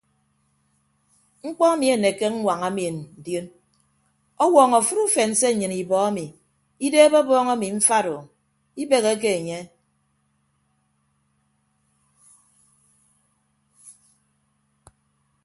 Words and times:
Mkpọ 1.47 1.63
emi 1.73 1.85
anekke 1.95 2.25
aññwaña 2.29 2.69
mien 2.77 2.95
ndion 3.19 3.47
ọwọọñọ 4.43 4.75
afịt 4.81 4.99
ufen 5.05 5.31
se 5.39 5.47
nnyịn 5.51 5.73
ibọ 5.81 5.95
emi 6.09 6.25
ideebe 6.85 7.17
ọbọọñ 7.23 7.47
emi 7.53 7.67
mfat 7.77 8.05
o 8.15 8.17
ibegheke 8.81 9.29
enye. 9.37 9.59